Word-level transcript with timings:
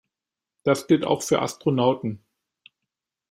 Das 0.63 0.87
gilt 0.87 1.05
auch 1.05 1.21
für 1.21 1.43
Astronauten. 1.43 2.23